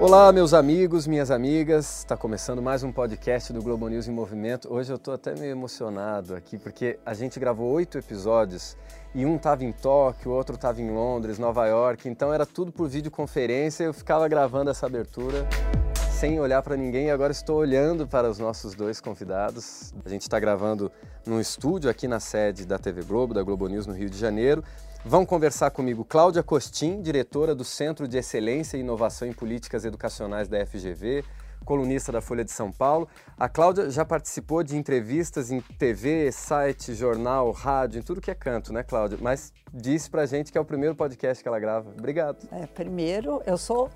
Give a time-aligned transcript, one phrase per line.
[0.00, 2.00] Olá, meus amigos, minhas amigas.
[2.00, 4.70] Está começando mais um podcast do Globo News em Movimento.
[4.70, 8.76] Hoje eu estou até meio emocionado aqui porque a gente gravou oito episódios
[9.14, 12.06] e um estava em Tóquio, o outro estava em Londres, Nova York.
[12.08, 13.84] Então era tudo por videoconferência.
[13.84, 15.48] Eu ficava gravando essa abertura
[16.10, 19.94] sem olhar para ninguém e agora estou olhando para os nossos dois convidados.
[20.04, 20.92] A gente está gravando
[21.24, 24.62] num estúdio aqui na sede da TV Globo, da Globo News no Rio de Janeiro.
[25.06, 30.48] Vão conversar comigo Cláudia Costin, diretora do Centro de Excelência e Inovação em Políticas Educacionais
[30.48, 31.22] da FGV,
[31.62, 33.06] colunista da Folha de São Paulo.
[33.38, 38.34] A Cláudia já participou de entrevistas em TV, site, jornal, rádio, em tudo que é
[38.34, 39.18] canto, né, Cláudia?
[39.20, 41.90] Mas disse pra gente que é o primeiro podcast que ela grava.
[41.90, 42.38] Obrigado.
[42.50, 43.90] É, primeiro, eu sou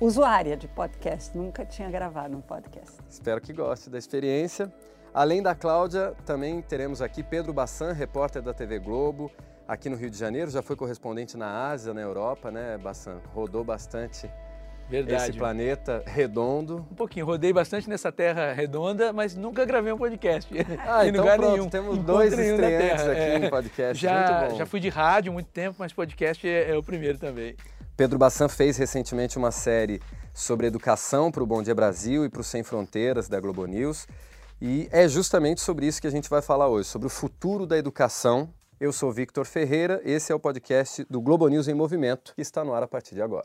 [0.00, 2.96] usuária de podcast, nunca tinha gravado um podcast.
[3.06, 4.72] Espero que goste da experiência.
[5.12, 9.30] Além da Cláudia, também teremos aqui Pedro Bassan, repórter da TV Globo,
[9.66, 13.20] aqui no Rio de Janeiro, já foi correspondente na Ásia, na Europa, né, Bassan?
[13.34, 14.30] Rodou bastante
[14.88, 15.30] Verdade.
[15.30, 16.86] esse planeta redondo.
[16.90, 20.52] Um pouquinho, rodei bastante nessa terra redonda, mas nunca gravei um podcast.
[20.86, 21.68] Ah, em então lugar pronto, nenhum.
[21.68, 23.38] temos dois estreantes aqui é.
[23.38, 27.18] no podcast, já, Já fui de rádio muito tempo, mas podcast é, é o primeiro
[27.18, 27.56] também.
[27.96, 30.00] Pedro Bassan fez recentemente uma série
[30.32, 34.06] sobre educação para o Bom Dia Brasil e para o Sem Fronteiras da Globo News.
[34.60, 37.78] E é justamente sobre isso que a gente vai falar hoje, sobre o futuro da
[37.78, 42.42] educação eu sou Victor Ferreira, esse é o podcast do Globo News em Movimento, que
[42.42, 43.44] está no ar a partir de agora.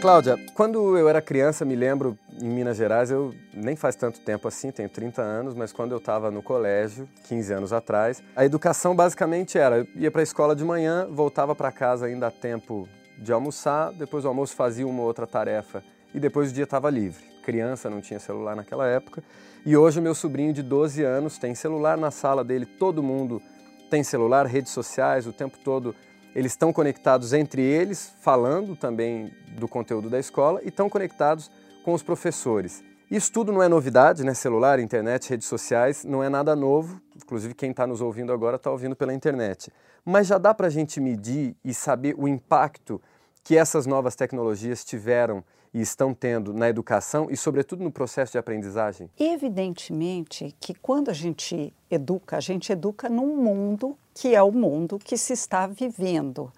[0.00, 4.46] Cláudia, quando eu era criança, me lembro, em Minas Gerais, eu nem faz tanto tempo
[4.46, 8.94] assim, tenho 30 anos, mas quando eu estava no colégio, 15 anos atrás, a educação
[8.94, 12.88] basicamente era, eu ia para a escola de manhã, voltava para casa ainda a tempo
[13.18, 15.82] de almoçar, depois do almoço fazia uma outra tarefa
[16.14, 19.24] e depois o dia estava livre criança, não tinha celular naquela época.
[19.64, 23.40] E hoje o meu sobrinho de 12 anos tem celular na sala dele, todo mundo
[23.88, 25.94] tem celular, redes sociais, o tempo todo
[26.34, 31.50] eles estão conectados entre eles, falando também do conteúdo da escola e estão conectados
[31.82, 32.84] com os professores.
[33.10, 34.34] Isso tudo não é novidade, né?
[34.34, 37.00] Celular, internet, redes sociais, não é nada novo.
[37.16, 39.72] Inclusive, quem está nos ouvindo agora está ouvindo pela internet.
[40.04, 43.00] Mas já dá para a gente medir e saber o impacto
[43.42, 45.42] que essas novas tecnologias tiveram
[45.78, 49.08] e estão tendo na educação e, sobretudo, no processo de aprendizagem?
[49.16, 54.98] Evidentemente que quando a gente educa, a gente educa num mundo que é o mundo
[54.98, 56.52] que se está vivendo.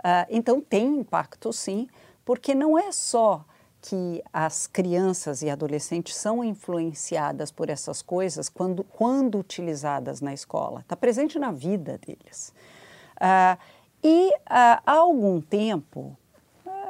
[0.00, 1.86] Uh, então, tem impacto sim,
[2.24, 3.44] porque não é só
[3.80, 10.80] que as crianças e adolescentes são influenciadas por essas coisas quando, quando utilizadas na escola,
[10.80, 12.52] está presente na vida deles.
[13.18, 13.56] Uh,
[14.02, 16.16] e uh, há algum tempo,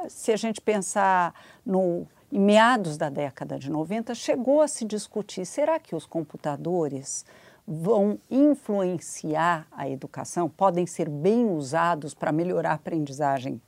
[0.09, 1.33] se a gente pensar
[1.65, 7.23] no em meados da década de 90, chegou a se discutir: será que os computadores
[7.65, 10.49] vão influenciar a educação?
[10.49, 13.61] Podem ser bem usados para melhorar a aprendizagem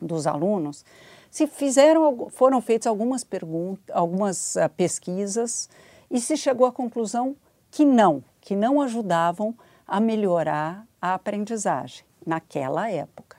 [0.00, 0.84] dos alunos?
[1.30, 5.68] Se fizeram, foram feitas algumas perguntas, algumas uh, pesquisas
[6.10, 7.36] e se chegou à conclusão
[7.70, 9.54] que não, que não ajudavam
[9.86, 13.37] a melhorar a aprendizagem naquela época.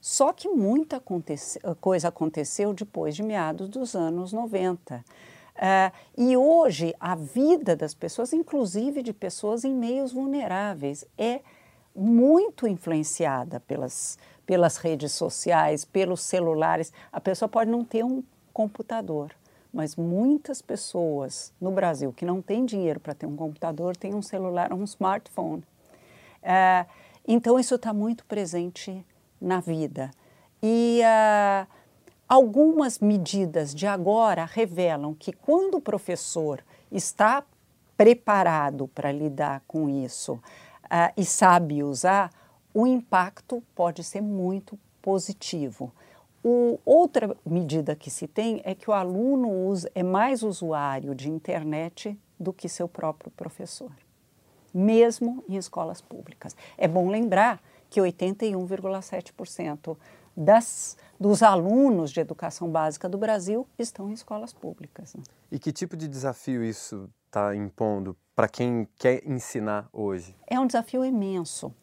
[0.00, 4.96] Só que muita acontece, coisa aconteceu depois de meados dos anos 90.
[4.96, 5.02] Uh,
[5.56, 11.42] eh, e hoje a vida das pessoas, inclusive de pessoas em meios vulneráveis, é
[11.94, 16.92] muito influenciada pelas, pelas redes sociais, pelos celulares.
[17.12, 18.22] A pessoa pode não ter um
[18.54, 19.32] computador,
[19.70, 24.22] mas muitas pessoas no Brasil que não têm dinheiro para ter um computador têm um
[24.22, 25.62] celular, um smartphone.
[26.42, 26.88] Uh,
[27.28, 29.04] então isso está muito presente
[29.40, 30.10] na vida.
[30.62, 31.66] E uh,
[32.28, 36.62] algumas medidas de agora revelam que quando o professor
[36.92, 37.42] está
[37.96, 42.30] preparado para lidar com isso uh, e sabe usar,
[42.72, 45.92] o impacto pode ser muito positivo.
[46.42, 51.28] O, outra medida que se tem é que o aluno usa, é mais usuário de
[51.28, 53.92] internet do que seu próprio professor,
[54.72, 56.56] mesmo em escolas públicas.
[56.78, 59.96] É bom lembrar que 81,7%
[60.36, 65.14] das, dos alunos de educação básica do Brasil estão em escolas públicas.
[65.14, 65.22] Né?
[65.50, 70.34] E que tipo de desafio isso está impondo para quem quer ensinar hoje?
[70.46, 71.74] É um desafio imenso,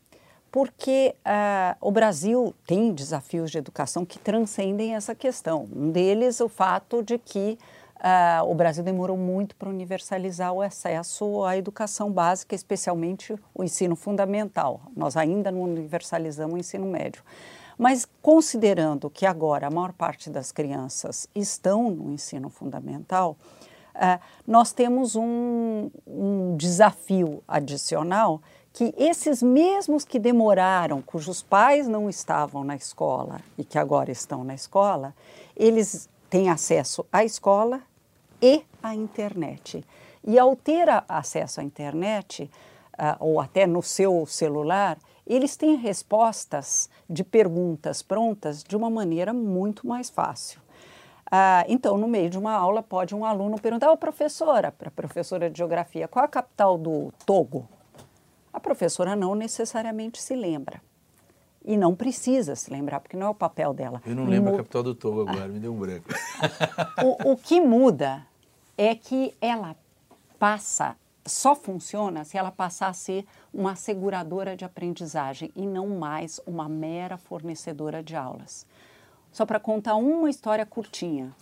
[0.51, 5.67] porque uh, o Brasil tem desafios de educação que transcendem essa questão.
[5.71, 7.59] Um deles, o fato de que
[7.97, 13.95] Uh, o Brasil demorou muito para universalizar o acesso à educação básica, especialmente o ensino
[13.95, 14.81] fundamental.
[14.95, 17.23] Nós ainda não universalizamos o ensino médio.
[17.75, 23.35] Mas considerando que agora a maior parte das crianças estão no ensino fundamental,
[23.95, 28.41] uh, nós temos um, um desafio adicional
[28.73, 34.43] que esses mesmos que demoraram, cujos pais não estavam na escola e que agora estão
[34.43, 35.15] na escola,
[35.55, 37.81] eles têm acesso à escola
[38.41, 39.83] e à internet.
[40.23, 42.49] E ao ter acesso à internet,
[42.93, 49.33] uh, ou até no seu celular, eles têm respostas de perguntas prontas de uma maneira
[49.33, 50.59] muito mais fácil.
[51.27, 54.91] Uh, então, no meio de uma aula, pode um aluno perguntar, oh, professora, para a
[54.91, 57.67] professora de geografia, qual a capital do Togo?
[58.53, 60.81] A professora não necessariamente se lembra.
[61.65, 64.01] E não precisa se lembrar, porque não é o papel dela.
[64.05, 66.07] Eu não lembro a capital do Togo agora, me deu um branco.
[67.03, 68.25] o, o que muda
[68.77, 69.75] é que ela
[70.37, 70.95] passa,
[71.25, 76.69] só funciona se ela passar a ser uma seguradora de aprendizagem e não mais uma
[76.69, 78.65] mera fornecedora de aulas.
[79.31, 81.35] Só para contar uma história curtinha.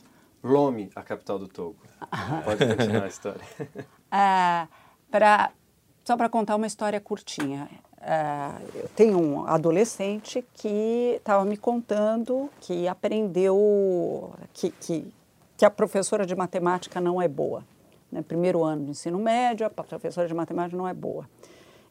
[0.44, 1.78] Lome, a capital do Togo.
[2.46, 3.42] Pode continuar a história.
[4.12, 4.68] Ah,
[5.12, 5.52] pra,
[6.04, 7.70] só para contar uma história curtinha.
[8.00, 15.12] Ah, eu tenho um adolescente que estava me contando que aprendeu que, que,
[15.58, 17.64] que a professora de matemática não é boa
[18.16, 21.30] né, primeiro ano de ensino médio, a professora de matemática não é boa.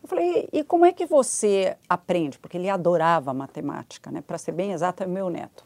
[0.02, 2.38] Eu falei, e como é que você aprende?
[2.38, 4.22] Porque ele adorava matemática, né?
[4.22, 5.64] Para ser bem exato, é meu neto.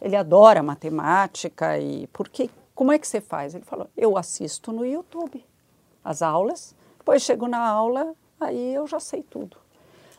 [0.00, 3.54] Ele adora matemática e porque como é que você faz?
[3.54, 5.44] Ele falou, eu assisto no YouTube
[6.04, 9.56] as aulas, depois chego na aula, aí eu já sei tudo.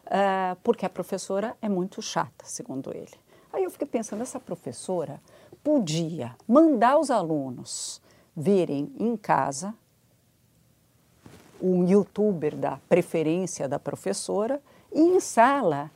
[0.05, 3.13] Uh, porque a professora é muito chata, segundo ele.
[3.51, 5.21] Aí eu fiquei pensando, essa professora
[5.67, 8.01] podia mandar os alunos
[8.33, 9.75] verem em casa
[11.61, 14.61] um youtuber da preferência da professora
[14.93, 15.91] e em sala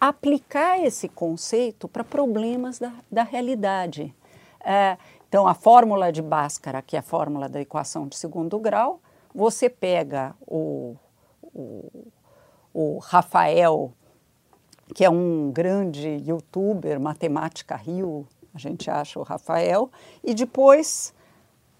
[0.00, 4.14] aplicar esse conceito para problemas da, da realidade.
[4.60, 4.96] É,
[5.28, 9.00] então, a fórmula de Bhaskara, que é a fórmula da equação de segundo grau,
[9.34, 10.94] você pega o,
[11.42, 12.06] o,
[12.72, 13.92] o Rafael,
[14.94, 18.24] que é um grande youtuber, matemática Rio,
[18.58, 19.90] a gente acha o Rafael,
[20.22, 21.14] e depois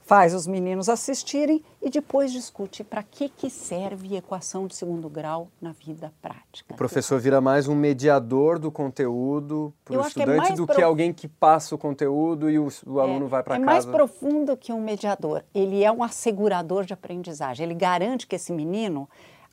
[0.08, 5.48] faz os meninos assistirem e depois discute para que, que serve equação de segundo grau
[5.60, 6.72] na vida prática.
[6.72, 10.80] O professor vira mais um mediador do conteúdo para o é estudante é do que
[10.80, 13.70] alguém que passa o conteúdo e o, o aluno é, vai para é casa.
[13.70, 15.44] É mais profundo que um mediador.
[15.54, 17.66] Ele é um assegurador de aprendizagem.
[17.66, 19.06] Ele garante que esse menino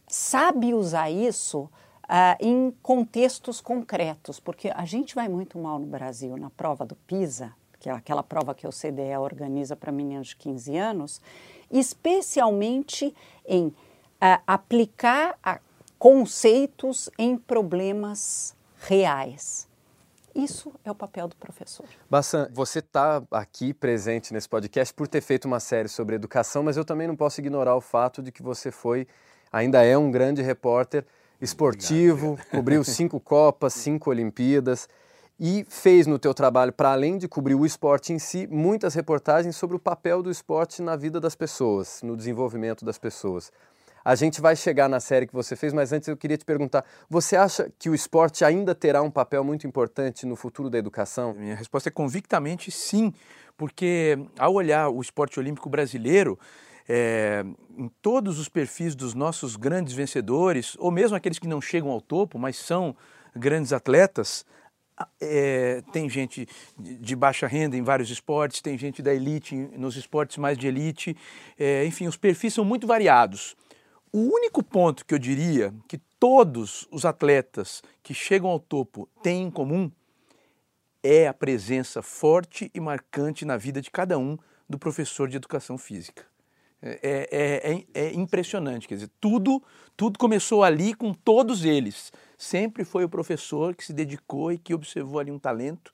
[0.08, 1.70] sabe usar isso
[2.06, 6.96] Uh, em contextos concretos, porque a gente vai muito mal no Brasil na prova do
[6.96, 11.22] PISA, que é aquela prova que o CDE organiza para meninos de 15 anos,
[11.72, 13.74] especialmente em uh,
[14.46, 15.60] aplicar a,
[15.98, 18.56] conceitos em problemas
[18.88, 19.68] reais.
[20.36, 21.86] Isso é o papel do professor.
[22.10, 26.76] Bassan, você está aqui presente nesse podcast por ter feito uma série sobre educação, mas
[26.76, 29.08] eu também não posso ignorar o fato de que você foi,
[29.50, 31.06] ainda é um grande repórter
[31.42, 32.50] esportivo, Obrigado.
[32.52, 34.88] cobriu cinco Copas, cinco Olimpíadas
[35.40, 39.56] e fez no teu trabalho, para além de cobrir o esporte em si, muitas reportagens
[39.56, 43.52] sobre o papel do esporte na vida das pessoas, no desenvolvimento das pessoas.
[44.04, 46.86] A gente vai chegar na série que você fez, mas antes eu queria te perguntar:
[47.10, 51.34] você acha que o esporte ainda terá um papel muito importante no futuro da educação?
[51.34, 53.12] Minha resposta é convictamente sim,
[53.58, 56.38] porque ao olhar o esporte olímpico brasileiro,
[56.88, 57.44] é,
[57.78, 62.02] em todos os perfis dos nossos grandes vencedores, ou mesmo aqueles que não chegam ao
[62.02, 62.96] topo, mas são
[63.36, 64.46] grandes atletas,
[65.20, 70.38] é, tem gente de baixa renda em vários esportes, tem gente da elite nos esportes
[70.38, 71.18] mais de elite,
[71.60, 73.56] é, enfim, os perfis são muito variados.
[74.12, 79.44] O único ponto que eu diria que todos os atletas que chegam ao topo têm
[79.44, 79.92] em comum
[81.04, 85.78] é a presença forte e marcante na vida de cada um do professor de educação
[85.78, 86.26] física.
[86.82, 89.64] É, é, é, é, impressionante, quer dizer, tudo,
[89.98, 94.74] tudo começou ali com todos eles sempre foi o professor que se dedicou e que
[94.74, 95.94] observou ali um talento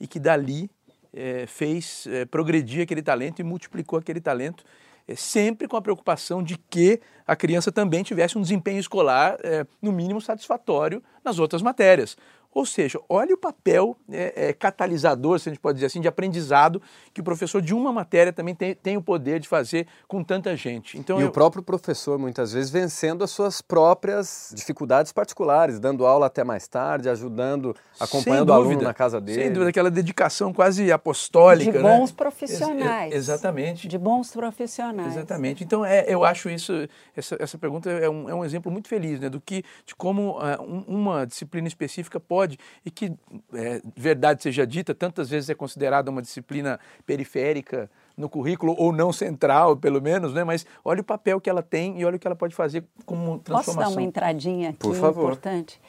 [0.00, 0.70] e que dali
[1.12, 4.64] é, fez é, progredir aquele talento e multiplicou aquele talento,
[5.06, 9.38] é, sempre com a preocupação de que a criança também tivesse um desempenho escolar,
[9.80, 12.16] no mínimo, satisfatório nas outras matérias.
[12.54, 16.08] Ou seja, olha o papel é, é, catalisador, se a gente pode dizer assim, de
[16.08, 16.82] aprendizado
[17.14, 20.54] que o professor de uma matéria também tem, tem o poder de fazer com tanta
[20.54, 20.98] gente.
[20.98, 21.28] Então, e eu...
[21.28, 26.68] o próprio professor, muitas vezes, vencendo as suas próprias dificuldades particulares, dando aula até mais
[26.68, 29.44] tarde, ajudando, acompanhando o aluno na casa dele.
[29.44, 31.72] Sem dúvida, aquela dedicação quase apostólica.
[31.72, 31.82] De né?
[31.82, 32.16] bons né?
[32.16, 33.12] profissionais.
[33.12, 33.88] Ex exatamente.
[33.88, 35.16] De bons profissionais.
[35.16, 35.64] Exatamente.
[35.64, 39.18] Então, é, eu acho isso, essa, essa pergunta é um, é um exemplo muito feliz,
[39.18, 43.12] né, do que, de como uh, um, uma disciplina específica pode pode, e que,
[43.54, 49.12] é, verdade seja dita, tantas vezes é considerada uma disciplina periférica no currículo, ou não
[49.12, 50.44] central, pelo menos, né?
[50.44, 53.38] mas olha o papel que ela tem e olha o que ela pode fazer como
[53.38, 53.74] transformação.
[53.74, 55.24] Posso dar uma entradinha aqui Por favor.
[55.24, 55.80] importante?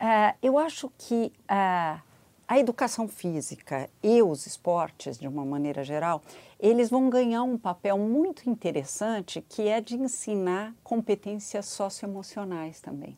[0.00, 2.00] Uh, eu acho que uh,
[2.48, 6.22] a educação física e os esportes, de uma maneira geral,
[6.58, 13.16] eles vão ganhar um papel muito interessante que é de ensinar competências socioemocionais também.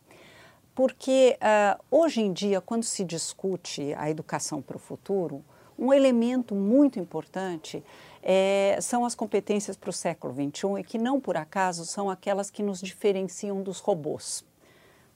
[0.81, 5.45] Porque uh, hoje em dia, quando se discute a educação para o futuro,
[5.79, 7.85] um elemento muito importante
[8.23, 12.51] é, são as competências para o século XXI e que não por acaso são aquelas
[12.51, 14.43] que nos diferenciam dos robôs.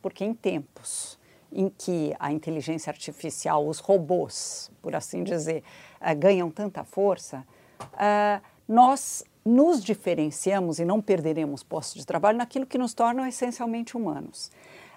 [0.02, 1.18] Porque em tempos
[1.50, 5.64] em que a inteligência artificial, os robôs, por assim dizer,
[5.98, 7.42] uh, ganham tanta força,
[7.80, 13.96] uh, nós nos diferenciamos e não perderemos postos de trabalho naquilo que nos torna essencialmente
[13.96, 14.50] humanos.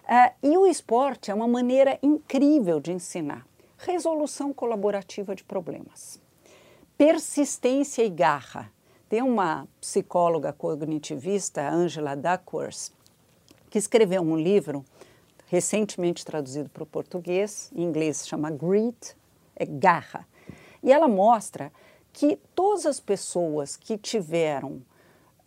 [0.07, 3.45] Uh, e o esporte é uma maneira incrível de ensinar
[3.77, 6.17] resolução colaborativa de problemas,
[6.97, 8.71] persistência e garra.
[9.09, 12.91] Tem uma psicóloga cognitivista, Angela Duckworth,
[13.69, 14.83] que escreveu um livro
[15.47, 19.15] recentemente traduzido para o português, em inglês chama Grit,
[19.55, 20.25] é garra.
[20.81, 21.71] E ela mostra
[22.13, 24.81] que todas as pessoas que tiveram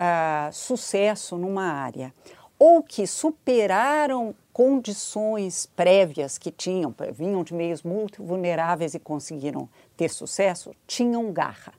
[0.00, 2.14] uh, sucesso numa área
[2.60, 10.10] ou que superaram condições prévias que tinham, vinham de meios muito vulneráveis e conseguiram ter
[10.10, 11.72] sucesso, tinham garra.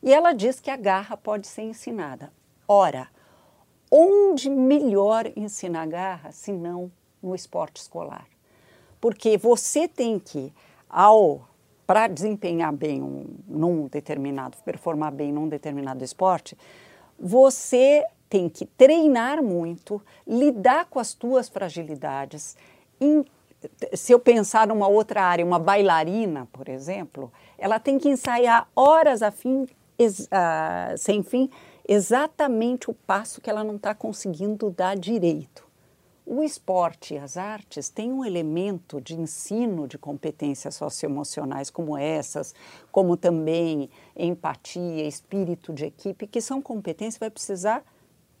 [0.00, 2.32] E ela diz que a garra pode ser ensinada.
[2.68, 3.08] Ora,
[3.90, 6.88] onde melhor ensinar garra se não
[7.20, 8.28] no esporte escolar.
[9.00, 10.52] Porque você tem que,
[10.88, 11.48] ao
[11.84, 16.56] para desempenhar bem um, num determinado, performar bem num determinado esporte,
[17.18, 22.56] você tem que treinar muito, lidar com as tuas fragilidades.
[23.92, 29.20] Se eu pensar numa outra área, uma bailarina, por exemplo, ela tem que ensaiar horas
[29.20, 31.50] a fim, uh, sem fim,
[31.86, 35.66] exatamente o passo que ela não está conseguindo dar direito.
[36.24, 42.54] O esporte e as artes têm um elemento de ensino de competências socioemocionais como essas,
[42.90, 47.84] como também empatia, espírito de equipe, que são competências que vai precisar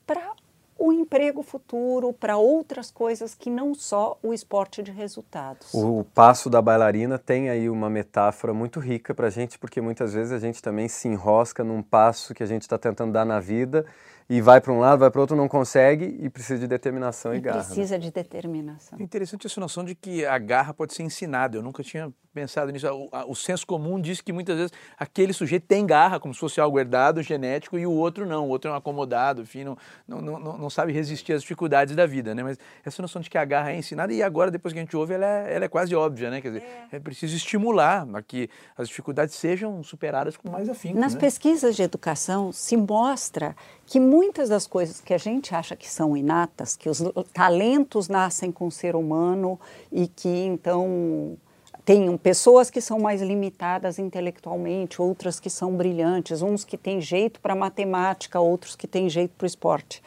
[0.06, 0.34] para
[0.84, 5.72] o emprego futuro, para outras coisas que não só o esporte de resultados.
[5.72, 10.12] O passo da bailarina tem aí uma metáfora muito rica para a gente, porque muitas
[10.12, 13.38] vezes a gente também se enrosca num passo que a gente está tentando dar na
[13.38, 13.86] vida
[14.28, 17.38] e vai para um lado, vai para outro, não consegue e precisa de determinação e,
[17.38, 17.58] e garra.
[17.58, 17.64] Né?
[17.64, 18.00] Precisa né?
[18.00, 18.98] de determinação.
[18.98, 21.56] É interessante essa noção de que a garra pode ser ensinada.
[21.56, 22.86] Eu nunca tinha pensado nisso.
[22.88, 26.40] O, a, o, senso comum diz que muitas vezes aquele sujeito tem garra, como se
[26.40, 28.46] fosse algo herdado, genético, e o outro não.
[28.46, 29.76] O outro é um acomodado, enfim, não,
[30.08, 32.34] não, não, não sabe resistir às dificuldades da vida.
[32.34, 32.42] Né?
[32.42, 34.96] Mas essa noção de que a garra é ensinada, e agora, depois que a gente
[34.96, 36.30] ouve, ela é, ela é quase óbvia.
[36.30, 36.40] Né?
[36.40, 36.62] Quer dizer,
[36.92, 36.96] é.
[36.96, 40.98] é preciso estimular a que as dificuldades sejam superadas com mais afinco.
[40.98, 41.20] Nas né?
[41.20, 43.54] pesquisas de educação se mostra
[43.86, 47.02] que muitas das coisas que a gente acha que são inatas, que os
[47.32, 49.60] talentos nascem com o ser humano
[49.90, 51.36] e que então
[51.84, 57.40] tem pessoas que são mais limitadas intelectualmente, outras que são brilhantes, uns que têm jeito
[57.40, 60.02] para matemática, outros que têm jeito para o esporte.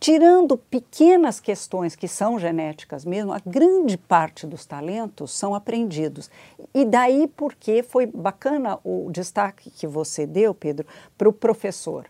[0.00, 6.30] Tirando pequenas questões que são genéticas mesmo, a grande parte dos talentos são aprendidos.
[6.72, 10.86] E daí porque foi bacana o destaque que você deu, Pedro,
[11.18, 12.06] para o professor.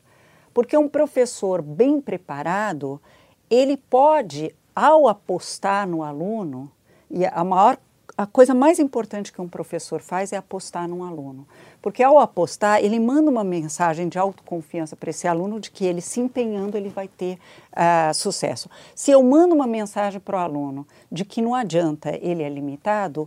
[0.55, 3.03] Porque um professor bem preparado,
[3.51, 6.71] ele pode, ao apostar no aluno,
[7.11, 7.77] e a maior
[8.21, 11.49] a coisa mais importante que um professor faz é apostar num aluno.
[11.81, 16.03] Porque ao apostar, ele manda uma mensagem de autoconfiança para esse aluno de que ele
[16.03, 17.39] se empenhando, ele vai ter
[17.73, 18.69] uh, sucesso.
[18.95, 23.27] Se eu mando uma mensagem para o aluno de que não adianta, ele é limitado,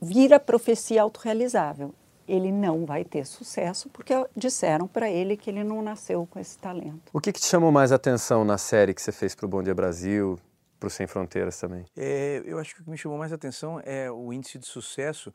[0.00, 1.92] vira profecia autorrealizável.
[2.26, 6.56] Ele não vai ter sucesso porque disseram para ele que ele não nasceu com esse
[6.56, 7.10] talento.
[7.12, 9.62] O que, que te chamou mais atenção na série que você fez para o Bom
[9.62, 10.38] Dia Brasil,
[10.80, 11.84] para o Sem Fronteiras também?
[11.96, 15.32] É, eu acho que o que me chamou mais atenção é o índice de sucesso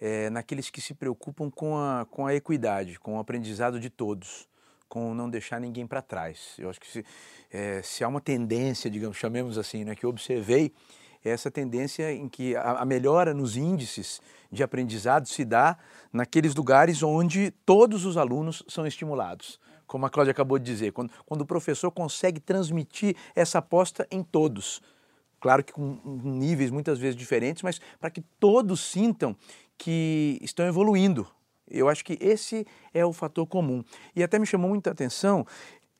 [0.00, 4.48] é, naqueles que se preocupam com a, com a equidade, com o aprendizado de todos,
[4.88, 6.54] com não deixar ninguém para trás.
[6.58, 7.04] Eu acho que se,
[7.50, 10.72] é, se há uma tendência, digamos, chamemos assim, né, que eu observei,
[11.24, 14.20] é essa tendência em que a, a melhora nos índices
[14.52, 15.76] de aprendizado se dá
[16.12, 21.10] naqueles lugares onde todos os alunos são estimulados como a Cláudia acabou de dizer, quando,
[21.26, 24.80] quando o professor consegue transmitir essa aposta em todos.
[25.40, 29.36] Claro que com níveis muitas vezes diferentes, mas para que todos sintam
[29.76, 31.26] que estão evoluindo.
[31.70, 33.82] Eu acho que esse é o fator comum.
[34.14, 35.46] E até me chamou muita atenção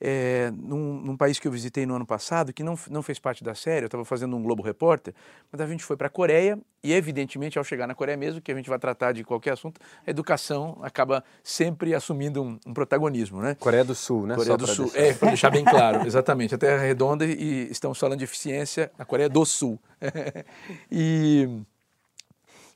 [0.00, 3.44] é, num, num, país que eu visitei no ano passado, que não, não fez parte
[3.44, 5.14] da série, eu estava fazendo um Globo Repórter,
[5.50, 8.52] mas a gente foi para a Coreia e, evidentemente, ao chegar na Coreia mesmo, que
[8.52, 13.40] a gente vai tratar de qualquer assunto, a educação acaba sempre assumindo um, um protagonismo.
[13.40, 13.54] Né?
[13.54, 14.34] Coreia do Sul, né?
[14.34, 15.00] Coreia Só do Sul, deixar...
[15.00, 16.54] é, para deixar bem claro, exatamente.
[16.54, 19.80] A Terra é redonda e estamos falando de eficiência na Coreia do Sul.
[20.90, 21.48] e,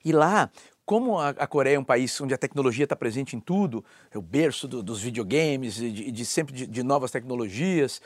[0.05, 0.51] e lá,
[0.89, 4.17] como a, a, Coreia é um país onde a tecnologia está presente em tudo, é
[4.17, 8.01] o berço do, dos videogames e de, de, sempre de, de, novas tecnologias,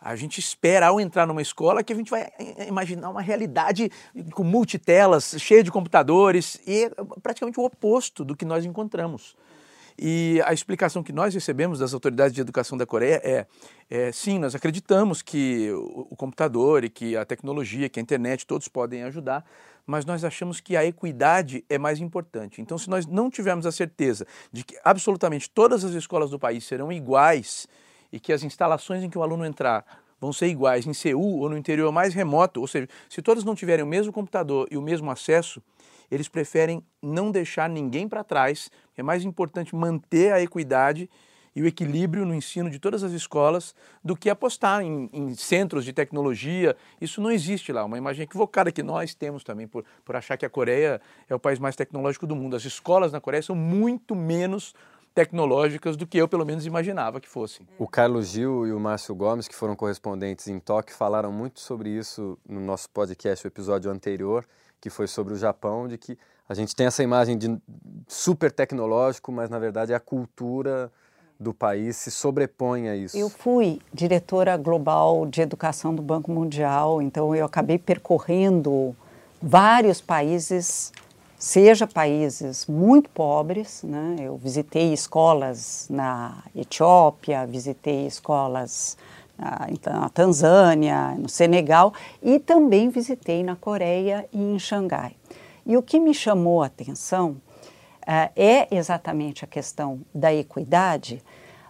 [0.00, 3.88] a gente espera ao entrar numa escola que a gente vai eh, imaginar uma realidade
[4.32, 6.90] com multitelas, cheia de computadores, e é
[7.22, 9.36] praticamente o oposto do que nós encontramos.
[9.96, 13.46] E a explicação que nós recebemos das autoridades de educação da Coreia é,
[13.88, 18.44] é sim, nós acreditamos que o, o computador e que a tecnologia, que a internet,
[18.44, 19.44] todos podem ajudar,
[19.86, 22.60] mas nós achamos que a equidade é mais importante.
[22.60, 26.64] Então, se nós não tivermos a certeza de que absolutamente todas as escolas do país
[26.64, 27.66] serão iguais
[28.12, 29.84] e que as instalações em que o aluno entrar
[30.20, 33.54] vão ser iguais em Seul ou no interior mais remoto, ou seja, se todos não
[33.54, 35.62] tiverem o mesmo computador e o mesmo acesso,
[36.10, 38.70] eles preferem não deixar ninguém para trás.
[38.96, 41.10] É mais importante manter a equidade
[41.54, 45.84] e o equilíbrio no ensino de todas as escolas do que apostar em, em, centros
[45.84, 46.76] de tecnologia.
[47.00, 50.44] Isso não existe lá, uma imagem equivocada que nós temos também por, por achar que
[50.44, 52.56] a Coreia é o país mais tecnológico do mundo.
[52.56, 54.74] As escolas na Coreia são muito menos
[55.14, 57.66] tecnológicas do que eu pelo menos imaginava que fossem.
[57.78, 61.88] O Carlos Gil e o Márcio Gomes, que foram correspondentes em Tóquio, falaram muito sobre
[61.88, 64.44] isso no nosso podcast, o episódio anterior,
[64.80, 66.18] que foi sobre o Japão, de que
[66.48, 67.56] a gente tem essa imagem de
[68.08, 70.92] super tecnológico, mas na verdade é a cultura
[71.44, 73.16] do país se sobrepõe a isso?
[73.16, 78.96] Eu fui diretora global de educação do Banco Mundial, então eu acabei percorrendo
[79.40, 80.90] vários países,
[81.38, 84.16] seja países muito pobres, né?
[84.20, 88.96] Eu visitei escolas na Etiópia, visitei escolas
[89.38, 95.14] na, então, na Tanzânia, no Senegal e também visitei na Coreia e em Xangai.
[95.66, 97.36] E o que me chamou a atenção
[98.06, 101.22] uh, é exatamente a questão da equidade,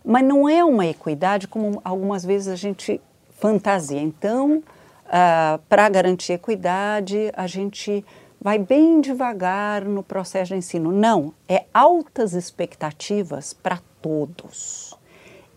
[0.05, 3.01] mas não é uma equidade como algumas vezes a gente
[3.39, 4.01] fantasia.
[4.01, 4.59] Então,
[5.07, 8.05] uh, para garantir equidade, a gente
[8.41, 10.93] vai bem devagar no processo de ensino.
[10.93, 14.95] Não, é altas expectativas para todos.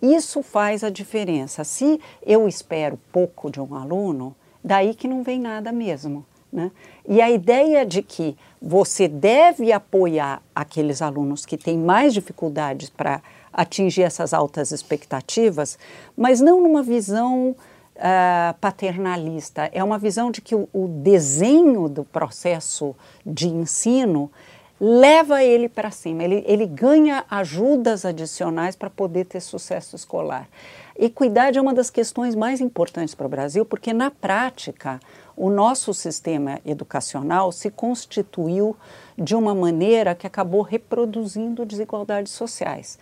[0.02, 1.64] Isso faz a diferença.
[1.64, 6.26] Se eu espero pouco de um aluno, daí que não vem nada mesmo.
[6.52, 6.72] Né?
[7.08, 13.22] E a ideia de que você deve apoiar aqueles alunos que têm mais dificuldades para
[13.52, 15.78] atingir essas altas expectativas,
[16.16, 17.56] mas não numa visão
[17.98, 19.70] uh, paternalista.
[19.74, 24.32] É uma visão de que o, o desenho do processo de ensino
[24.80, 30.48] leva ele para cima, ele, ele ganha ajudas adicionais para poder ter sucesso escolar.
[30.96, 35.00] Equidade é uma das questões mais importantes para o Brasil, porque na prática
[35.38, 38.76] o nosso sistema educacional se constituiu
[39.16, 42.98] de uma maneira que acabou reproduzindo desigualdades sociais.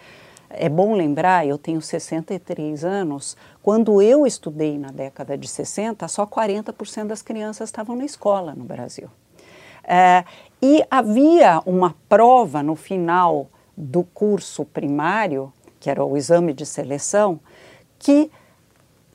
[0.50, 6.28] É bom lembrar, eu tenho 63 anos, quando eu estudei na década de 60, só
[6.28, 9.10] 40% das crianças estavam na escola no Brasil.
[9.84, 10.26] É,
[10.62, 17.40] e havia uma prova no final do curso primário, que era o exame de seleção,
[17.98, 18.30] que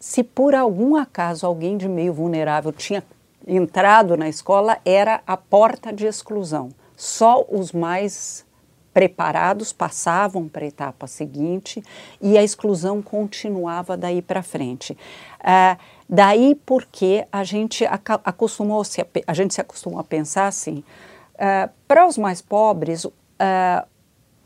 [0.00, 3.04] se por algum acaso alguém de meio vulnerável tinha
[3.46, 6.70] entrado na escola, era a porta de exclusão.
[6.96, 8.46] Só os mais
[8.92, 11.82] preparados passavam para a etapa seguinte
[12.20, 14.94] e a exclusão continuava daí para frente.
[15.40, 17.84] Uh, daí porque a gente
[18.24, 20.82] acostumou -se a, a gente se acostumou a pensar assim,
[21.34, 23.10] uh, para os mais pobres, uh,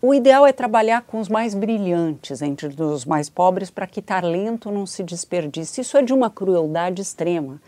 [0.06, 4.70] o ideal é trabalhar com os mais brilhantes entre os mais pobres para que talento
[4.70, 5.80] não se desperdice.
[5.80, 7.58] Isso é de uma crueldade extrema,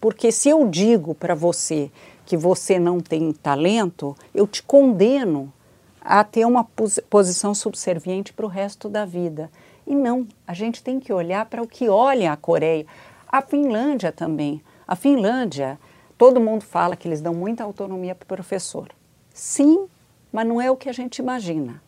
[0.00, 1.90] porque se eu digo para você
[2.24, 5.52] que você não tem talento, eu te condeno
[6.00, 9.50] a ter uma pos posição subserviente para o resto da vida.
[9.86, 12.86] E não, a gente tem que olhar para o que olha a Coreia,
[13.28, 14.62] a Finlândia também.
[14.88, 15.78] A Finlândia,
[16.16, 18.88] todo mundo fala que eles dão muita autonomia para o professor.
[19.34, 19.88] Sim,
[20.32, 21.82] mas não é o que a gente imagina.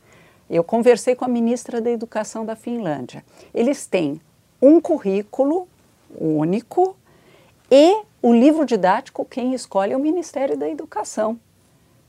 [0.48, 3.24] Eu conversei com a ministra da Educação da Finlândia.
[3.54, 4.20] Eles têm
[4.60, 5.66] um currículo
[6.20, 6.96] único
[7.70, 11.38] e o livro didático, quem escolhe é o Ministério da Educação.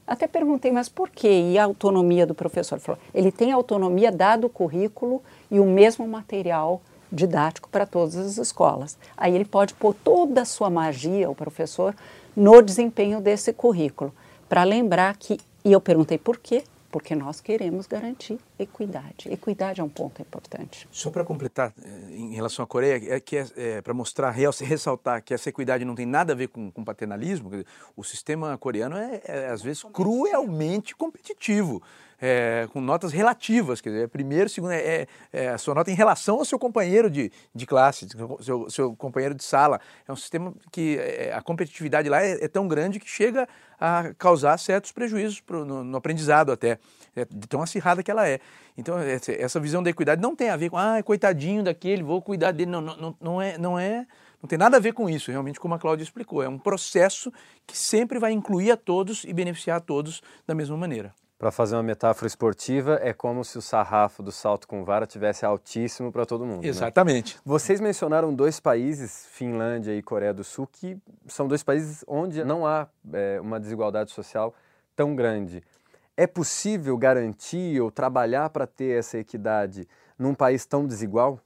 [0.08, 1.52] Até perguntei, mas por quê?
[1.52, 2.76] E a autonomia do professor?
[2.76, 8.16] Ele falou, ele tem autonomia dado o currículo e o mesmo material didático para todas
[8.16, 8.98] as escolas.
[9.18, 11.96] Aí ele pode pôr toda a sua magia, o professor,
[12.36, 14.14] no desempenho desse currículo.
[14.48, 16.64] Para lembrar que, e eu perguntei por quê?
[16.92, 19.28] Porque nós queremos garantir equidade.
[19.30, 20.88] Equidade é um ponto importante.
[20.92, 25.24] Só para completar, eh, em relação à Coreia, é que é, é para mostrar, ressaltar
[25.24, 27.50] que essa equidade não tem nada a ver com, com paternalismo,
[27.98, 31.82] o sistema coreano é, é às vezes cruelmente competitivo
[32.22, 35.92] é, com notas relativas, quer dizer, é primeiro, segundo, é, é, é, a sua nota
[35.92, 38.08] em relação ao seu companheiro de, de classe,
[38.42, 39.80] seu, seu companheiro de sala.
[40.08, 43.48] É um sistema que é, a competitividade lá é, é, tão grande que chega
[43.80, 46.80] a causar certos prejuízos pro, no, no, aprendizado até,
[47.16, 48.40] é, de tão acirrada que ela é.
[48.78, 52.52] Então, essa visão da equidade não tem a ver com, ah, coitadinho daquele, vou cuidar
[52.52, 52.72] dele.
[52.72, 54.06] Não, não, não, é, não é
[54.42, 56.44] não tem nada a ver com isso, realmente, como a Cláudia explicou.
[56.44, 57.34] É um processo
[57.66, 61.16] que sempre vai incluir a todos e beneficiar a todos da mesma maneira.
[61.38, 65.46] Para fazer uma metáfora esportiva, é como se o sarrafo do salto com vara tivesse
[65.46, 66.62] altíssimo para todo mundo.
[66.62, 66.70] Né?
[66.70, 67.36] Exatamente.
[67.36, 67.42] Né?
[67.46, 72.66] Vocês mencionaram dois países, Finlândia e Coreia do Sul, que são dois países onde não
[72.66, 74.54] há é, uma desigualdade social
[74.96, 75.62] tão grande.
[76.16, 79.86] É possível garantir ou trabalhar para ter essa equidade
[80.18, 81.42] num país tão desigual?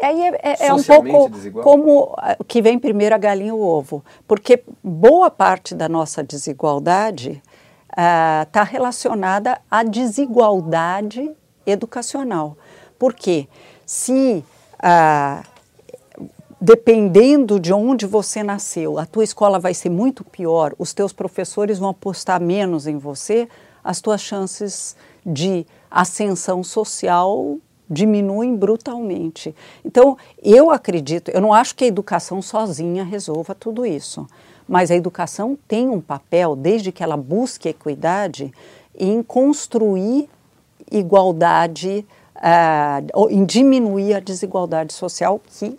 [0.00, 1.64] Aí é, é, é um pouco desigual?
[1.64, 6.22] como ah, que vem primeiro a galinha ou o ovo, porque boa parte da nossa
[6.22, 7.42] desigualdade
[7.96, 11.30] está ah, uh, relacionada à desigualdade
[11.64, 12.56] educacional.
[12.98, 13.48] Porque
[13.86, 15.42] se, uh,
[16.60, 21.78] dependendo de onde você nasceu, a tua escola vai ser muito pior, os teus professores
[21.78, 23.48] vão apostar menos em você,
[23.82, 29.54] as tuas chances de ascensão social diminuem brutalmente.
[29.84, 34.26] Então, eu acredito, eu não acho que a educação sozinha resolva tudo isso.
[34.68, 38.52] Mas a educação tem um papel, desde que ela busque equidade,
[38.98, 40.28] em construir
[40.90, 45.78] igualdade, uh, em diminuir a desigualdade social que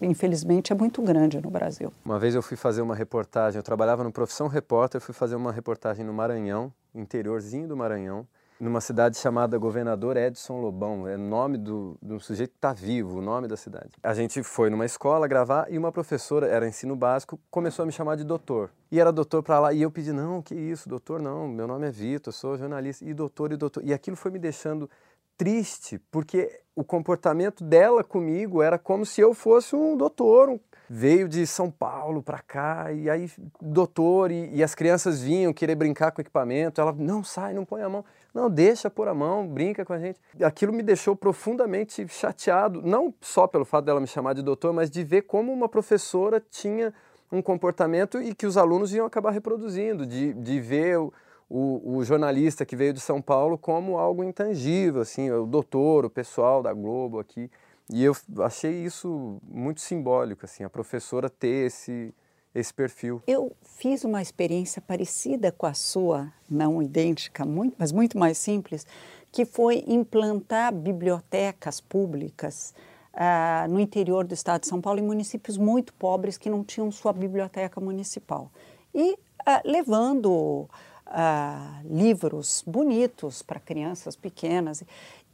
[0.00, 1.92] infelizmente é muito grande no Brasil.
[2.04, 5.52] Uma vez eu fui fazer uma reportagem, eu trabalhava no Profissão Repórter, fui fazer uma
[5.52, 8.26] reportagem no Maranhão, interiorzinho do Maranhão,
[8.60, 11.08] numa cidade chamada Governador Edson Lobão.
[11.08, 13.90] É nome do, do sujeito que está vivo, o nome da cidade.
[14.02, 17.92] A gente foi numa escola gravar e uma professora, era ensino básico, começou a me
[17.92, 18.70] chamar de doutor.
[18.92, 19.72] E era doutor para lá.
[19.72, 23.04] E eu pedi, não, que isso, doutor, não, meu nome é Vitor, sou jornalista.
[23.04, 23.82] E doutor, e doutor.
[23.82, 24.90] E aquilo foi me deixando
[25.38, 30.60] triste, porque o comportamento dela comigo era como se eu fosse um doutor, um
[30.92, 35.76] veio de São Paulo para cá, e aí, doutor, e, e, as crianças vinham querer
[35.76, 36.80] brincar com o equipamento.
[36.80, 38.04] Ela, não sai, não põe a mão.
[38.32, 40.20] Não, deixa pôr a mão, brinca com a gente.
[40.42, 44.90] Aquilo me deixou profundamente chateado, não só pelo fato dela me chamar de doutor, mas
[44.90, 46.94] de ver como uma professora tinha
[47.32, 51.12] um comportamento e que os alunos iam acabar reproduzindo, de, de ver o,
[51.48, 56.10] o, o, jornalista que veio de São Paulo como algo intangível, assim, o doutor, o
[56.10, 57.50] pessoal da Globo aqui.
[57.92, 62.14] E eu achei isso muito simbólico, assim, a professora ter esse,
[62.54, 63.22] esse perfil.
[63.26, 68.86] Eu fiz uma experiência parecida com a sua, não idêntica, muito, mas muito mais simples,
[69.32, 72.74] que foi implantar bibliotecas públicas
[73.14, 76.90] uh, no interior do estado de São Paulo, em municípios muito pobres que não tinham
[76.90, 78.50] sua biblioteca municipal.
[78.92, 79.18] E uh,
[79.64, 80.68] levando
[81.10, 84.82] uh, livros bonitos para crianças pequenas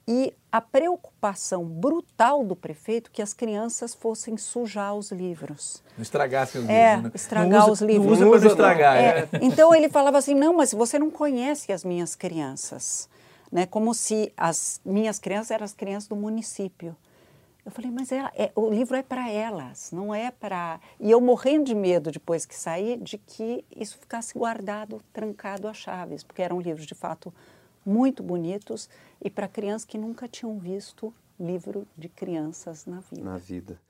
[0.08, 5.82] e a preocupação brutal do prefeito que as crianças fossem sujar os livros.
[5.96, 7.04] Não estragassem os é, livros.
[7.04, 7.10] Né?
[7.14, 8.20] estragar usa, os livros.
[8.20, 8.96] Não usa para estragar.
[8.96, 9.00] É.
[9.00, 9.28] É.
[9.42, 13.08] Então ele falava assim, não, mas você não conhece as minhas crianças.
[13.50, 13.66] Né?
[13.66, 16.96] Como se as minhas crianças eram as crianças do município.
[17.64, 20.78] Eu falei, mas é, é, o livro é para elas, não é para.
[21.00, 25.74] E eu morrendo de medo depois que saí de que isso ficasse guardado, trancado a
[25.74, 27.34] chaves, porque eram livros de fato
[27.86, 28.90] muito bonitos
[29.22, 33.22] e para crianças que nunca tinham visto livro de crianças na vida.
[33.22, 33.80] Na vida.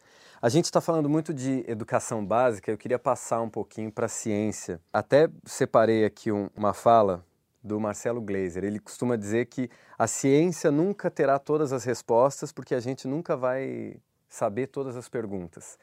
[0.40, 4.08] A gente está falando muito de educação básica, eu queria passar um pouquinho para a
[4.08, 4.80] ciência.
[4.92, 7.24] Até separei aqui um, uma fala
[7.62, 8.62] do Marcelo Gleiser.
[8.62, 13.34] Ele costuma dizer que a ciência nunca terá todas as respostas porque a gente nunca
[13.34, 13.96] vai
[14.28, 15.78] saber todas as perguntas.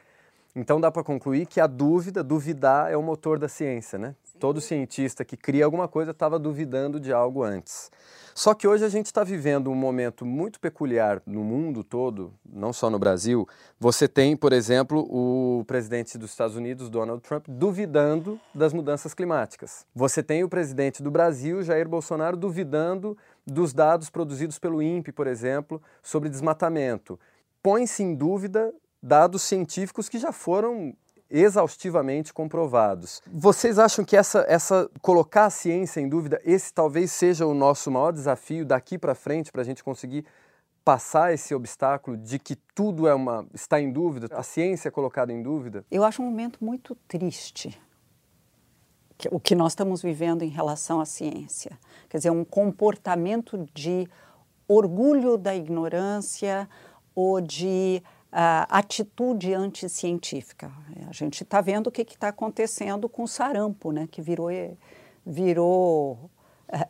[0.55, 4.15] Então dá para concluir que a dúvida, duvidar, é o motor da ciência, né?
[4.43, 7.89] Todo cientista que cria alguma coisa estava duvidando de algo antes.
[8.35, 12.73] Só que hoje a gente está vivendo um momento muito peculiar no mundo todo, não
[12.73, 13.47] só no Brasil.
[13.79, 19.85] Você tem, por exemplo, o presidente dos Estados Unidos, Donald Trump, duvidando das mudanças climáticas.
[19.95, 25.25] Você tem o presidente do Brasil, Jair Bolsonaro, duvidando dos dados produzidos pelo INPE, por
[25.25, 27.17] exemplo, sobre desmatamento.
[27.61, 30.93] Põe-se em dúvida dados científicos que já foram
[31.33, 33.21] exaustivamente comprovados.
[33.31, 37.89] Vocês acham que essa, essa colocar a ciência em dúvida, esse talvez seja o nosso
[37.89, 40.25] maior desafio daqui para frente para a gente conseguir
[40.85, 45.33] passar esse obstáculo de que tudo é uma está em dúvida, a ciência é colocada
[45.33, 45.83] em dúvida?
[45.89, 47.79] Eu acho um momento muito triste
[49.31, 51.79] o que nós estamos vivendo em relação à ciência.
[52.09, 54.07] Quer dizer, um comportamento de
[54.67, 56.67] orgulho da ignorância
[57.15, 58.01] ou de
[58.33, 60.71] uh, atitude anticientífica.
[61.07, 64.49] A gente está vendo o que está acontecendo com o sarampo, né, que virou,
[65.25, 66.29] virou uh,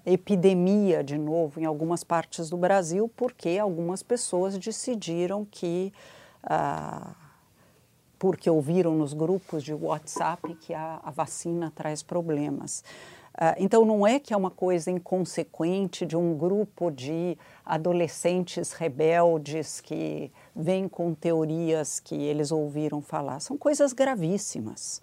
[0.06, 5.92] epidemia de novo em algumas partes do Brasil, porque algumas pessoas decidiram que,
[6.46, 7.14] uh,
[8.18, 12.84] porque ouviram nos grupos de WhatsApp que a, a vacina traz problemas.
[13.34, 19.82] Uh, então, não é que é uma coisa inconsequente de um grupo de adolescentes rebeldes
[19.82, 23.40] que vêm com teorias que eles ouviram falar.
[23.40, 25.02] São coisas gravíssimas.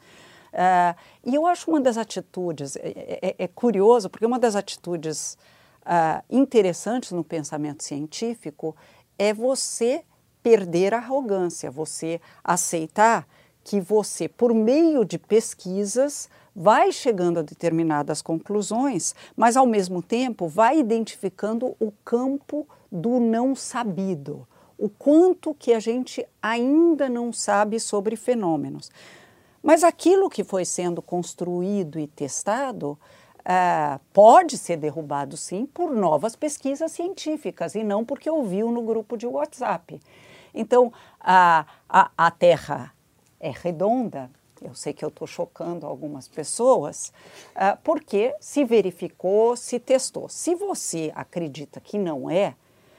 [0.53, 5.37] Uh, e eu acho uma das atitudes, é, é, é curioso, porque uma das atitudes
[5.83, 8.77] uh, interessantes no pensamento científico
[9.19, 10.05] é você
[10.43, 13.27] perder a arrogância, você aceitar
[13.62, 16.29] que você, por meio de pesquisas,
[16.61, 23.55] vai chegando a determinadas conclusões, mas ao mesmo tempo vai identificando o campo do não
[23.55, 24.46] sabido,
[24.77, 28.90] o quanto que a gente ainda não sabe sobre fenômenos.
[29.62, 32.99] Mas aquilo que foi sendo construído e testado
[33.38, 39.16] uh, pode ser derrubado sim por novas pesquisas científicas e não porque ouviu no grupo
[39.16, 39.99] de WhatsApp.
[40.53, 42.92] Então, a, a, a Terra
[43.38, 44.31] é redonda,
[44.62, 47.12] eu sei que eu estou chocando algumas pessoas,
[47.57, 50.29] uh, porque se verificou, se testou.
[50.29, 52.55] Se você acredita que não é,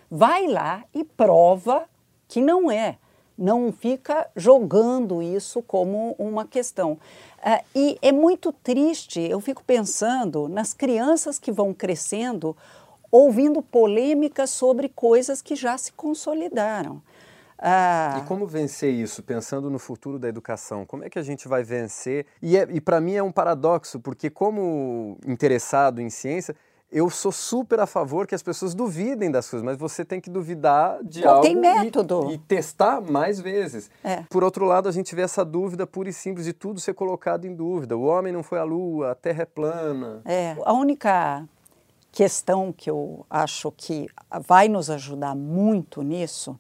[0.10, 1.88] vai lá e prova
[2.28, 2.98] que não é.
[3.38, 6.94] Não fica jogando isso como uma questão.
[6.94, 12.56] Uh, e é muito triste, eu fico pensando nas crianças que vão crescendo
[13.12, 17.02] ouvindo polêmicas sobre coisas que já se consolidaram.
[17.62, 18.20] Ah.
[18.20, 20.84] E como vencer isso, pensando no futuro da educação?
[20.84, 22.26] Como é que a gente vai vencer?
[22.42, 26.56] E, é, e para mim é um paradoxo, porque como interessado em ciência,
[26.92, 30.30] eu sou super a favor que as pessoas duvidem das coisas, mas você tem que
[30.30, 32.32] duvidar de Não algo tem método.
[32.32, 33.90] E, e testar mais vezes.
[34.04, 34.24] É.
[34.30, 37.46] Por outro lado, a gente vê essa dúvida pura e simples de tudo ser colocado
[37.46, 37.96] em dúvida.
[37.96, 40.22] O homem não foi à lua, a terra é plana.
[40.26, 40.58] É.
[40.66, 41.48] A única
[42.12, 44.08] questão que eu acho que
[44.46, 46.60] vai nos ajudar muito nisso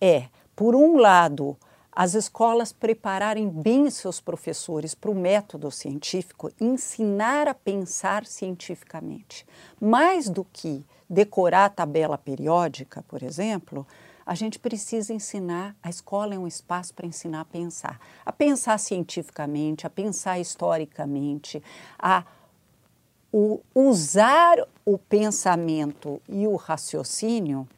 [0.00, 1.56] é, por um lado,
[1.92, 9.46] as escolas prepararem bem seus professores para o método científico, ensinar a pensar cientificamente.
[9.80, 13.86] Mais do que decorar a tabela periódica, por exemplo,
[14.24, 18.78] a gente precisa ensinar, a escola é um espaço para ensinar a pensar, a pensar
[18.78, 21.62] cientificamente, a pensar historicamente,
[21.98, 22.24] a
[23.32, 27.68] o, usar o pensamento e o raciocínio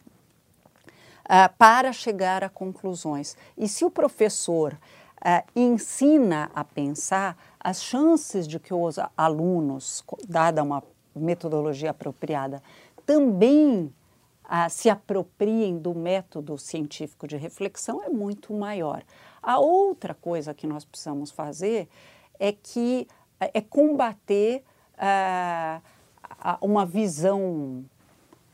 [1.33, 3.37] uh, para chegar a conclusões.
[3.57, 10.63] E se o professor uh, ensina a pensar, as chances de que os alunos, dada
[10.63, 10.83] uma
[11.17, 12.63] metodologia apropriada,
[13.07, 13.93] também
[14.45, 19.03] uh, se apropriem do método científico de reflexão é muito maior.
[19.43, 21.89] A outra coisa que nós precisamos fazer
[22.39, 23.09] é que
[23.41, 24.63] é combater
[26.61, 27.85] uma visão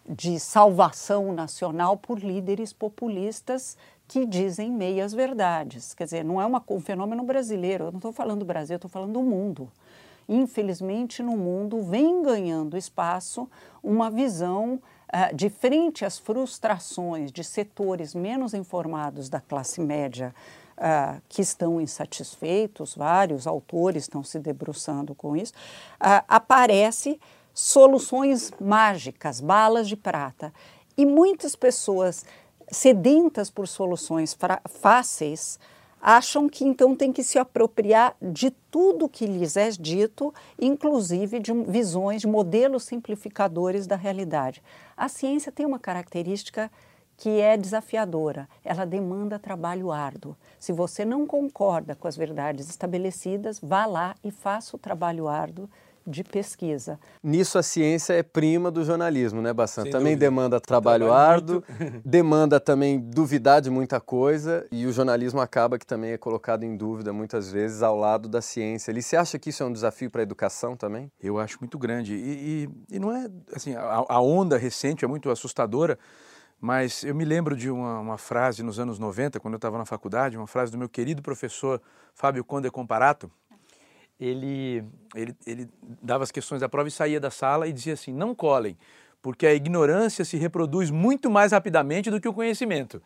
[0.09, 5.93] de salvação nacional por líderes populistas que dizem meias verdades.
[5.93, 8.91] Quer dizer, não é uma, um fenômeno brasileiro, eu não estou falando do Brasil, estou
[8.91, 9.71] falando do mundo.
[10.27, 13.49] Infelizmente, no mundo vem ganhando espaço
[13.83, 20.35] uma visão uh, de frente às frustrações de setores menos informados da classe média
[20.77, 25.53] uh, que estão insatisfeitos, vários autores estão se debruçando com isso,
[25.95, 27.21] uh, aparece
[27.59, 30.55] soluções mágicas, balas de prata.
[30.97, 32.25] E muitas pessoas
[32.71, 34.37] sedentas por soluções
[34.69, 35.59] fáceis
[36.01, 41.53] acham que então tem que se apropriar de tudo que lhes é dito, inclusive de
[41.53, 44.63] visões, de modelos simplificadores da realidade.
[44.97, 46.71] A ciência tem uma característica
[47.17, 50.37] que é desafiadora, ela demanda trabalho árduo.
[50.61, 55.69] Se você não concorda com as verdades estabelecidas, vá lá e faça o trabalho árduo
[56.09, 56.99] de pesquisa.
[57.23, 59.83] Nisso a ciência é prima do jornalismo, né, Bassan?
[59.83, 60.27] Sem também dúvida.
[60.27, 61.65] demanda trabalho, trabalho árduo,
[62.05, 66.77] demanda também duvidar de muita coisa e o jornalismo acaba que também é colocado em
[66.77, 68.93] dúvida muitas vezes ao lado da ciência.
[68.93, 71.13] E você acha que isso é um desafio para a educação também?
[71.21, 75.09] Eu acho muito grande e, e, e não é assim a, a, onda recente é
[75.09, 75.99] muito assustadora.
[76.61, 79.85] Mas eu me lembro de uma, uma frase nos anos 90, quando eu estava na
[79.85, 81.81] faculdade, uma frase do meu querido professor
[82.13, 83.31] Fábio Conde Comparato,
[84.21, 85.69] ele, ele, ele
[86.03, 88.77] dava as questões da prova e saía da sala e dizia assim: não colhem,
[89.21, 93.03] porque a ignorância se reproduz muito mais rapidamente do que o conhecimento.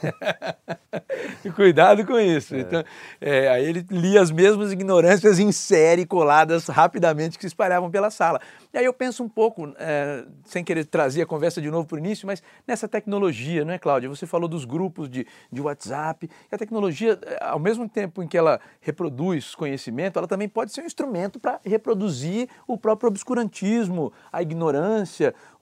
[1.56, 2.54] Cuidado com isso.
[2.54, 2.60] É.
[2.60, 2.84] Então,
[3.20, 8.10] é, aí ele lia as mesmas ignorâncias em série coladas rapidamente que se espalhavam pela
[8.10, 8.40] sala.
[8.72, 11.96] E aí eu penso um pouco, é, sem querer trazer a conversa de novo para
[11.96, 14.08] o início, mas nessa tecnologia, não é, Cláudia?
[14.08, 16.30] Você falou dos grupos de, de WhatsApp.
[16.50, 20.82] A tecnologia, é, ao mesmo tempo em que ela reproduz conhecimento, ela também pode ser
[20.82, 24.99] um instrumento para reproduzir o próprio obscurantismo, a ignorância.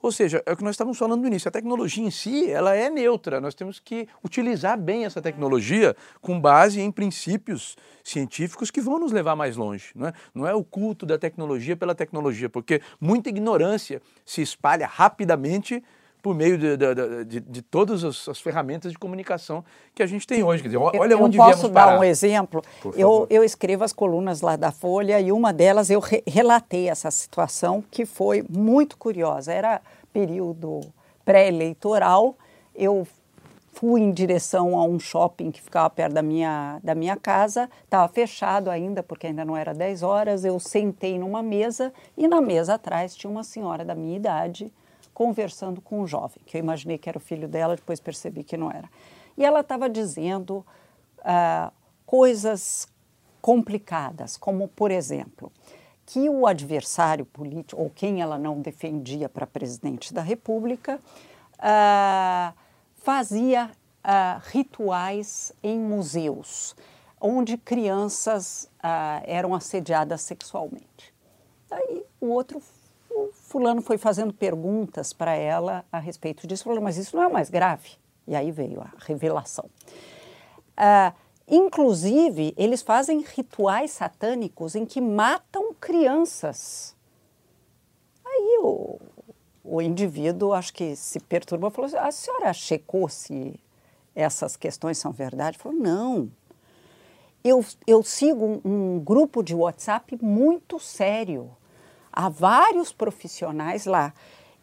[0.01, 2.75] Ou seja, é o que nós estávamos falando no início, a tecnologia em si, ela
[2.75, 3.41] é neutra.
[3.41, 9.11] Nós temos que utilizar bem essa tecnologia com base em princípios científicos que vão nos
[9.11, 9.91] levar mais longe.
[9.95, 14.87] Não é, não é o culto da tecnologia pela tecnologia, porque muita ignorância se espalha
[14.87, 15.83] rapidamente
[16.21, 19.63] por meio de, de, de, de todas as, as, ferramentas de comunicação
[19.95, 20.61] que a gente tem hoje.
[20.61, 22.61] Quer dizer, olha eu, onde eu posso dar um exemplo?
[22.95, 27.09] Eu, eu escrevo as colunas lá da Folha e uma delas eu re relatei essa
[27.09, 29.53] situação que foi muito curiosa.
[29.53, 30.81] Era período
[31.23, 32.35] pré-eleitoral,
[32.75, 33.07] eu
[33.73, 38.11] fui em direção a um shopping que ficava perto da minha, da minha casa, estava
[38.11, 40.43] fechado ainda, porque ainda não era 10 horas.
[40.43, 44.69] Eu sentei numa mesa e na mesa atrás tinha uma senhora da minha idade
[45.19, 48.55] conversando com um jovem, que eu imaginei que era o filho dela, depois percebi que
[48.55, 48.89] não era.
[49.37, 50.65] E ela estava dizendo
[51.17, 51.73] uh,
[52.05, 52.87] coisas
[53.41, 55.51] complicadas, como, por exemplo,
[56.05, 61.01] que o adversário político, ou quem ela não defendia para presidente da República,
[61.55, 62.57] uh,
[62.95, 66.77] fazia uh, rituais em museus,
[67.19, 68.69] onde crianças
[69.25, 71.13] eram assediadas sexualmente.
[71.69, 72.61] Aí o outro,
[73.49, 77.49] fulano foi fazendo perguntas para ela a respeito disso, falou, mas isso não é mais
[77.49, 77.91] grave?
[78.27, 79.65] E aí veio a revelação.
[80.77, 81.13] Uh,
[81.47, 86.95] inclusive, eles fazem rituais satânicos em que matam crianças.
[88.23, 88.99] Aí o,
[89.63, 93.59] o indivíduo, acho que se perturba, falou assim, a senhora checou se
[94.13, 95.57] essas questões são verdade?
[95.57, 96.31] Falou, não.
[97.43, 101.49] Eu, eu sigo um, um grupo de WhatsApp muito sério.
[102.11, 104.13] Há vários profissionais lá.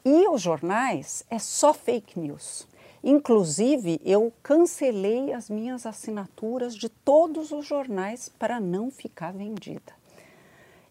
[0.05, 2.67] E os jornais é só fake news.
[3.03, 9.95] Inclusive, eu cancelei as minhas assinaturas de todos os jornais para não ficar vendida.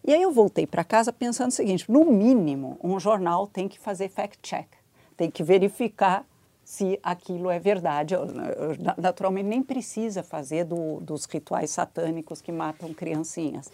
[0.06, 3.78] E aí eu voltei para casa pensando o seguinte: no mínimo, um jornal tem que
[3.78, 4.68] fazer fact-check,
[5.16, 6.24] tem que verificar
[6.64, 8.14] se aquilo é verdade.
[8.96, 13.70] Naturalmente, nem precisa fazer do, dos rituais satânicos que matam criancinhas,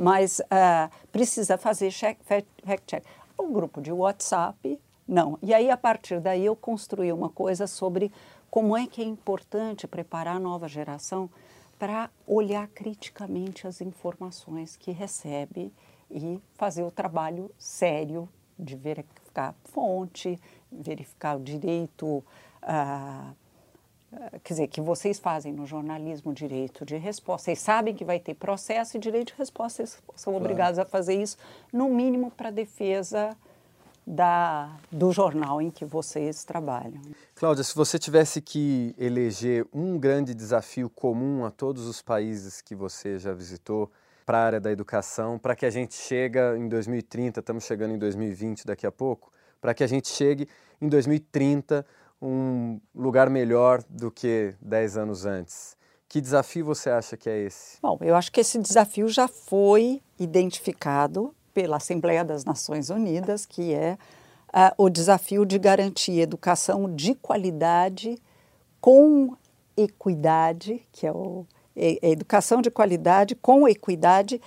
[0.00, 3.04] mas uh, precisa fazer fact-check.
[3.36, 5.38] O grupo de WhatsApp, não.
[5.42, 8.10] E aí, a partir daí, eu construí uma coisa sobre
[8.50, 11.28] como é que é importante preparar a nova geração
[11.78, 15.70] para olhar criticamente as informações que recebe
[16.10, 18.26] e fazer o trabalho sério
[18.58, 20.40] de verificar fonte,
[20.72, 22.24] verificar o direito,
[22.62, 23.32] ah,
[24.42, 27.44] quer dizer, que vocês fazem no jornalismo direito de resposta.
[27.44, 30.44] Vocês sabem que vai ter processo e direito de resposta, vocês são claro.
[30.44, 31.36] obrigados a fazer isso,
[31.72, 33.36] no mínimo para defesa
[34.06, 37.00] da, do jornal em que vocês trabalham.
[37.34, 42.74] Cláudia, se você tivesse que eleger um grande desafio comum a todos os países que
[42.74, 43.90] você já visitou
[44.26, 47.98] para a área da educação, para que a gente chegue em 2030, estamos chegando em
[47.98, 50.48] 2020 daqui a pouco, para que a gente chegue
[50.80, 51.84] em 2030
[52.20, 55.76] um lugar melhor do que 10 anos antes.
[56.08, 57.78] Que desafio você acha que é esse?
[57.80, 63.72] Bom, eu acho que esse desafio já foi identificado pela Assembleia das Nações Unidas, que
[63.72, 63.96] é
[64.48, 68.18] uh, o desafio de garantir educação de qualidade
[68.80, 69.36] com
[69.76, 74.40] equidade, que é o é educação de qualidade com equidade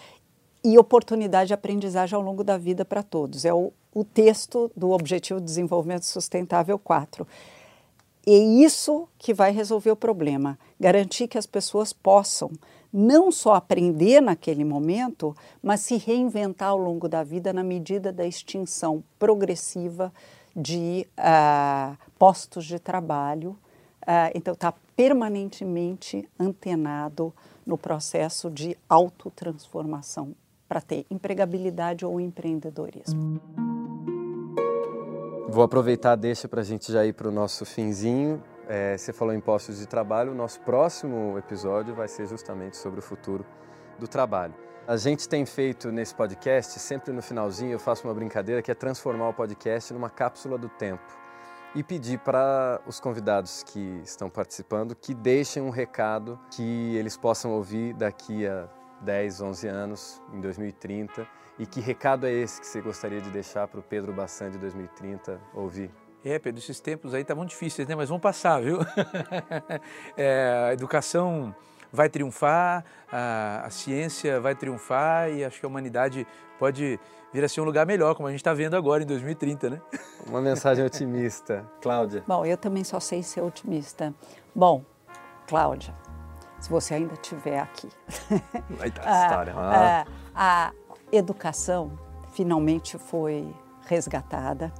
[0.63, 3.45] e oportunidade de aprendizagem ao longo da vida para todos.
[3.45, 7.27] É o, o texto do Objetivo de Desenvolvimento Sustentável 4.
[8.25, 12.51] É isso que vai resolver o problema, garantir que as pessoas possam
[12.91, 18.25] não só aprender naquele momento, mas se reinventar ao longo da vida na medida da
[18.25, 20.13] extinção progressiva
[20.55, 23.57] de uh, postos de trabalho.
[24.03, 27.33] Uh, então, está permanentemente antenado
[27.65, 30.35] no processo de autotransformação
[30.67, 33.72] para ter empregabilidade ou empreendedorismo.
[35.53, 38.43] Vou aproveitar deixa para a gente já ir para o nosso finzinho.
[38.67, 42.99] É, você falou em postos de trabalho, o nosso próximo episódio vai ser justamente sobre
[42.99, 43.45] o futuro
[43.99, 44.55] do trabalho.
[44.87, 48.73] A gente tem feito nesse podcast, sempre no finalzinho eu faço uma brincadeira que é
[48.73, 51.03] transformar o podcast numa cápsula do tempo
[51.75, 57.51] e pedir para os convidados que estão participando que deixem um recado que eles possam
[57.51, 58.67] ouvir daqui a
[59.03, 61.27] 10, 11 anos, em 2030?
[61.59, 64.57] E que recado é esse que você gostaria de deixar para o Pedro Bassan de
[64.57, 65.91] 2030 ouvir?
[66.25, 67.95] É, Pedro, esses tempos aí estavam difíceis, né?
[67.95, 68.79] Mas vão passar, viu?
[70.17, 71.53] é, a educação
[71.91, 76.25] vai triunfar, a, a, ciência vai triunfar e acho que a humanidade
[76.57, 76.99] pode
[77.31, 79.81] vir a ser um lugar melhor, como a gente está vendo agora em 2030, né?
[80.25, 81.63] Uma mensagem otimista.
[81.81, 82.23] Cláudia.
[82.25, 84.13] Bom, eu também só sei ser otimista.
[84.55, 84.83] Bom,
[85.45, 85.93] Cláudia,
[86.63, 87.89] se você ainda estiver aqui.
[88.77, 89.53] Vai dar a história.
[89.53, 90.71] Ah, a, a
[91.11, 91.99] educação
[92.31, 93.53] finalmente foi
[93.85, 94.71] resgatada.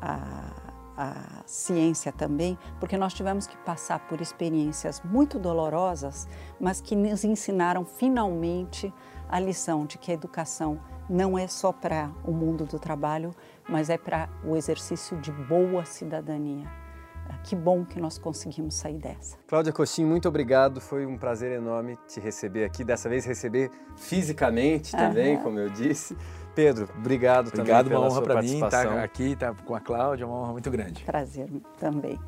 [0.00, 6.94] A, a ciência também, porque nós tivemos que passar por experiências muito dolorosas, mas que
[6.94, 8.92] nos ensinaram finalmente
[9.28, 13.34] a lição de que a educação não é só para o mundo do trabalho,
[13.68, 16.79] mas é para o exercício de boa cidadania.
[17.44, 19.36] Que bom que nós conseguimos sair dessa.
[19.46, 20.80] Cláudia Coxim, muito obrigado.
[20.80, 22.84] Foi um prazer enorme te receber aqui.
[22.84, 25.42] Dessa vez receber fisicamente também, uhum.
[25.42, 26.16] como eu disse.
[26.54, 30.26] Pedro, obrigado, obrigado também uma honra para mim estar aqui, estar tá com a Cláudia,
[30.26, 31.04] uma honra muito grande.
[31.04, 32.18] Prazer também.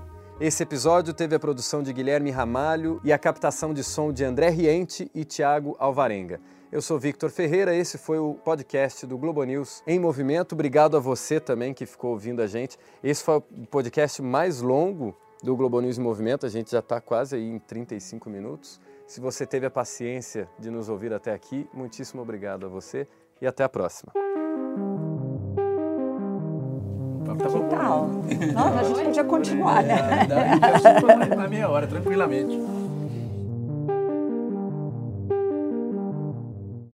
[0.40, 4.48] Esse episódio teve a produção de Guilherme Ramalho e a captação de som de André
[4.48, 6.40] Riente e Tiago Alvarenga.
[6.72, 10.52] Eu sou Victor Ferreira, esse foi o podcast do Globo News em Movimento.
[10.52, 12.78] Obrigado a você também que ficou ouvindo a gente.
[13.04, 16.98] Esse foi o podcast mais longo do Globo News em Movimento, a gente já está
[16.98, 18.80] quase aí em 35 minutos.
[19.06, 23.06] Se você teve a paciência de nos ouvir até aqui, muitíssimo obrigado a você
[23.38, 24.10] e até a próxima.
[27.26, 28.08] Tá que tal?
[28.54, 30.26] Nossa, a gente podia continuar, né?
[30.26, 32.58] Dá, dá, dá, meia hora, tranquilamente.